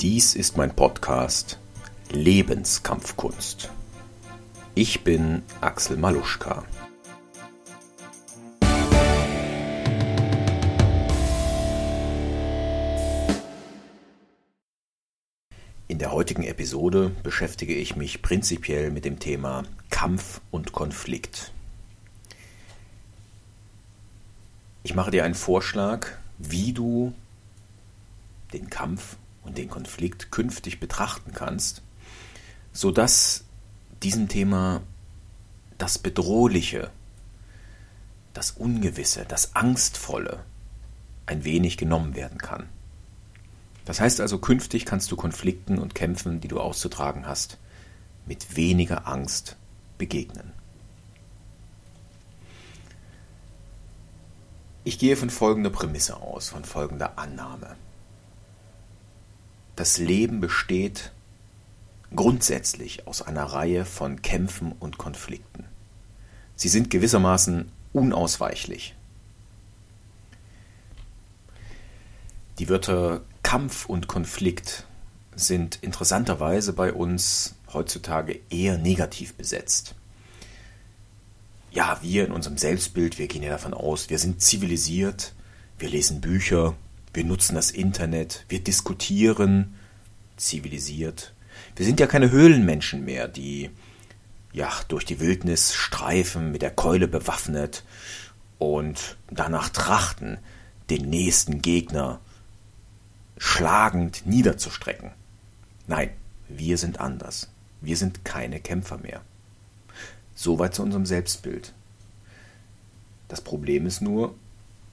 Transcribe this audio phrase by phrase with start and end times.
[0.00, 1.58] Dies ist mein Podcast
[2.10, 3.70] Lebenskampfkunst.
[4.74, 6.64] Ich bin Axel Maluschka.
[15.88, 21.52] In der heutigen Episode beschäftige ich mich prinzipiell mit dem Thema Kampf und Konflikt.
[24.84, 26.06] Ich mache dir einen Vorschlag,
[26.38, 27.14] wie du
[28.52, 31.82] den Kampf und den Konflikt künftig betrachten kannst,
[32.72, 33.44] sodass
[34.02, 34.82] diesem Thema
[35.78, 36.90] das Bedrohliche,
[38.34, 40.44] das Ungewisse, das Angstvolle
[41.26, 42.68] ein wenig genommen werden kann.
[43.84, 47.58] Das heißt also, künftig kannst du Konflikten und Kämpfen, die du auszutragen hast,
[48.26, 49.56] mit weniger Angst
[49.96, 50.52] begegnen.
[54.84, 57.76] Ich gehe von folgender Prämisse aus, von folgender Annahme.
[59.78, 61.12] Das Leben besteht
[62.14, 65.64] grundsätzlich aus einer Reihe von Kämpfen und Konflikten.
[66.56, 68.96] Sie sind gewissermaßen unausweichlich.
[72.58, 74.84] Die Wörter Kampf und Konflikt
[75.36, 79.94] sind interessanterweise bei uns heutzutage eher negativ besetzt
[81.70, 85.34] ja, wir in unserem Selbstbild, wir gehen ja davon aus, wir sind zivilisiert,
[85.78, 86.74] wir lesen Bücher,
[87.12, 89.74] wir nutzen das Internet, wir diskutieren
[90.36, 91.32] zivilisiert.
[91.76, 93.70] Wir sind ja keine Höhlenmenschen mehr, die
[94.52, 97.84] ja durch die Wildnis streifen, mit der Keule bewaffnet
[98.58, 100.38] und danach trachten,
[100.90, 102.20] den nächsten Gegner
[103.36, 105.12] schlagend niederzustrecken.
[105.86, 106.10] Nein,
[106.48, 107.48] wir sind anders.
[107.80, 109.20] Wir sind keine Kämpfer mehr.
[110.34, 111.72] Soweit zu unserem Selbstbild.
[113.28, 114.34] Das Problem ist nur,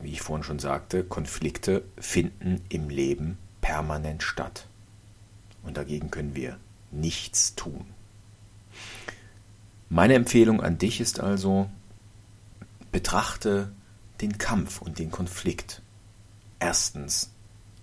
[0.00, 4.66] wie ich vorhin schon sagte, Konflikte finden im Leben permanent statt.
[5.62, 6.58] Und dagegen können wir
[6.90, 7.86] nichts tun.
[9.88, 11.70] Meine Empfehlung an dich ist also,
[12.92, 13.72] betrachte
[14.20, 15.82] den Kampf und den Konflikt
[16.58, 17.30] erstens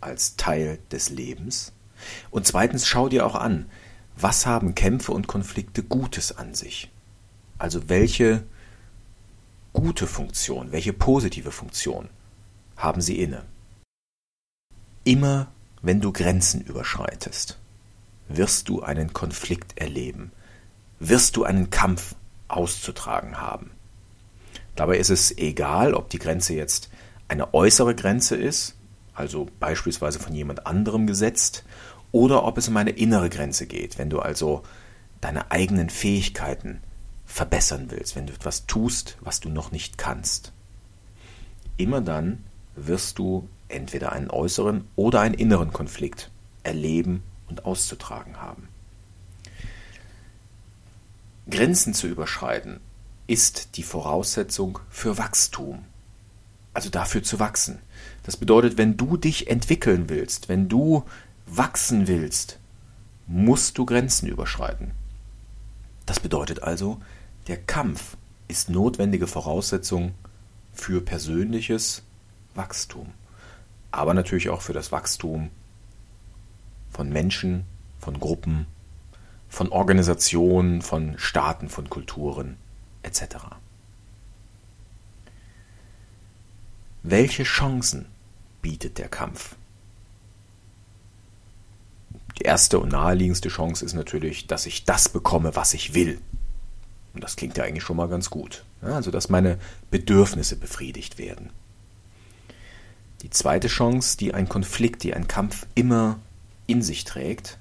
[0.02, 1.72] als Teil des Lebens
[2.32, 3.66] und zweitens schau dir auch an,
[4.16, 6.92] was haben Kämpfe und Konflikte Gutes an sich.
[7.58, 8.44] Also welche
[9.74, 12.10] gute Funktion, welche positive Funktion
[12.78, 13.44] haben sie inne?
[15.04, 15.48] Immer
[15.82, 17.60] wenn du Grenzen überschreitest,
[18.30, 20.32] wirst du einen Konflikt erleben,
[21.00, 22.16] wirst du einen Kampf
[22.48, 23.72] auszutragen haben.
[24.76, 26.90] Dabei ist es egal, ob die Grenze jetzt
[27.28, 28.76] eine äußere Grenze ist,
[29.14, 31.66] also beispielsweise von jemand anderem gesetzt,
[32.12, 34.64] oder ob es um eine innere Grenze geht, wenn du also
[35.20, 36.82] deine eigenen Fähigkeiten
[37.34, 40.54] verbessern willst, wenn du etwas tust, was du noch nicht kannst.
[41.78, 42.44] Immer dann
[42.76, 46.30] wirst du entweder einen äußeren oder einen inneren Konflikt
[46.62, 48.68] erleben und auszutragen haben.
[51.50, 52.80] Grenzen zu überschreiten
[53.26, 55.86] ist die Voraussetzung für Wachstum,
[56.76, 57.80] also dafür zu wachsen.
[58.22, 61.04] Das bedeutet, wenn du dich entwickeln willst, wenn du
[61.48, 62.60] wachsen willst,
[63.26, 64.92] musst du Grenzen überschreiten.
[66.06, 67.02] Das bedeutet also,
[67.48, 68.18] der Kampf
[68.48, 70.14] ist notwendige Voraussetzung
[70.72, 72.04] für persönliches
[72.56, 73.14] Wachstum,
[73.92, 75.50] aber natürlich auch für das Wachstum
[76.92, 77.66] von Menschen,
[78.00, 78.68] von Gruppen,
[79.50, 82.58] von Organisationen, von Staaten, von Kulturen
[83.02, 83.38] etc.
[87.04, 88.06] Welche Chancen
[88.62, 89.56] bietet der Kampf?
[92.40, 96.20] Die erste und naheliegendste Chance ist natürlich, dass ich das bekomme, was ich will.
[97.14, 98.64] Und das klingt ja eigentlich schon mal ganz gut.
[98.82, 99.60] Also, dass meine
[99.92, 101.52] Bedürfnisse befriedigt werden.
[103.22, 106.20] Die zweite Chance, die ein Konflikt, die ein Kampf immer
[106.68, 107.58] in sich trägt,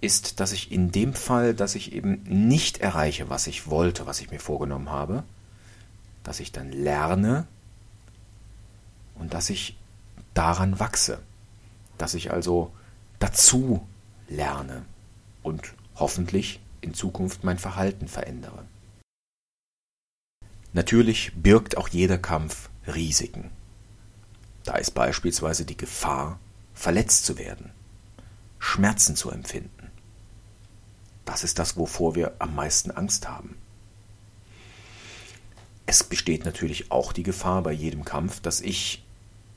[0.00, 4.20] ist, dass ich in dem Fall, dass ich eben nicht erreiche, was ich wollte, was
[4.20, 5.24] ich mir vorgenommen habe,
[6.22, 7.46] dass ich dann lerne
[9.14, 9.76] und dass ich
[10.34, 11.20] daran wachse,
[11.98, 12.72] dass ich also
[13.18, 13.86] dazu
[14.28, 14.84] lerne
[15.42, 18.64] und hoffentlich in Zukunft mein Verhalten verändere.
[20.72, 23.50] Natürlich birgt auch jeder Kampf Risiken.
[24.64, 26.38] Da ist beispielsweise die Gefahr,
[26.74, 27.70] verletzt zu werden,
[28.58, 29.90] Schmerzen zu empfinden.
[31.24, 33.56] Das ist das, wovor wir am meisten Angst haben.
[35.86, 39.04] Es besteht natürlich auch die Gefahr bei jedem Kampf, dass ich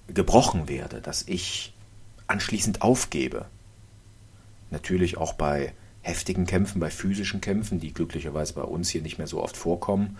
[0.07, 1.73] gebrochen werde, dass ich
[2.27, 3.47] anschließend aufgebe.
[4.69, 5.73] Natürlich auch bei
[6.07, 10.17] heftigen Kämpfen, bei physischen Kämpfen, die glücklicherweise bei uns hier nicht mehr so oft vorkommen,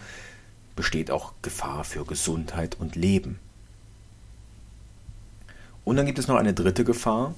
[0.76, 3.40] besteht auch Gefahr für Gesundheit und Leben.
[5.84, 7.34] Und dann gibt es noch eine dritte Gefahr.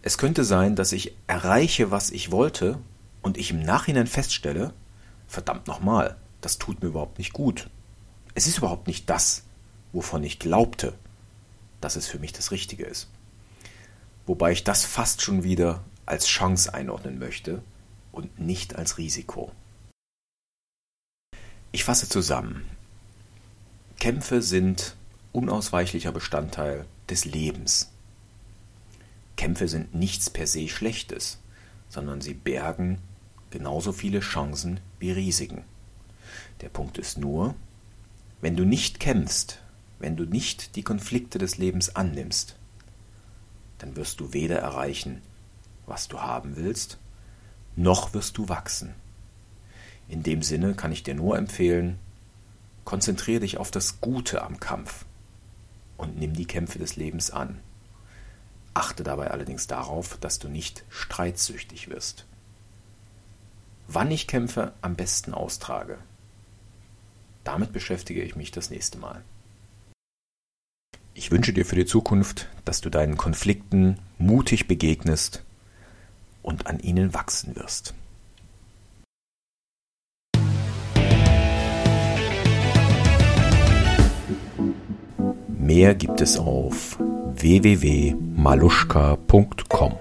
[0.00, 2.78] Es könnte sein, dass ich erreiche, was ich wollte,
[3.20, 4.72] und ich im Nachhinein feststelle,
[5.28, 7.70] verdammt nochmal, das tut mir überhaupt nicht gut.
[8.34, 9.44] Es ist überhaupt nicht das,
[9.92, 10.94] wovon ich glaubte,
[11.80, 13.08] dass es für mich das Richtige ist.
[14.26, 17.62] Wobei ich das fast schon wieder als Chance einordnen möchte
[18.10, 19.52] und nicht als Risiko.
[21.70, 22.64] Ich fasse zusammen.
[23.98, 24.96] Kämpfe sind
[25.32, 27.90] unausweichlicher Bestandteil des Lebens.
[29.36, 31.38] Kämpfe sind nichts per se Schlechtes,
[31.88, 32.98] sondern sie bergen
[33.50, 35.64] genauso viele Chancen wie Risiken.
[36.60, 37.54] Der Punkt ist nur,
[38.40, 39.60] wenn du nicht kämpfst,
[39.98, 42.56] wenn du nicht die Konflikte des Lebens annimmst,
[43.78, 45.22] dann wirst du weder erreichen,
[45.92, 46.96] was du haben willst,
[47.76, 48.94] noch wirst du wachsen.
[50.08, 51.98] In dem Sinne kann ich dir nur empfehlen,
[52.84, 55.04] konzentriere dich auf das Gute am Kampf
[55.98, 57.60] und nimm die Kämpfe des Lebens an.
[58.72, 62.24] Achte dabei allerdings darauf, dass du nicht streitsüchtig wirst.
[63.86, 65.98] Wann ich Kämpfe am besten austrage,
[67.44, 69.22] damit beschäftige ich mich das nächste Mal.
[71.12, 75.44] Ich wünsche dir für die Zukunft, dass du deinen Konflikten mutig begegnest
[76.42, 77.94] und an ihnen wachsen wirst.
[85.48, 86.98] Mehr gibt es auf
[87.34, 89.94] www.maluschka.com.